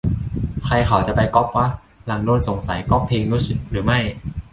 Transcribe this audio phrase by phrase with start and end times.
[0.65, 1.67] ใครเขาจะไปก๊อปวะ
[2.05, 3.99] หลังโดนสงสัย ก๊อปเพลงนุชหรือไม่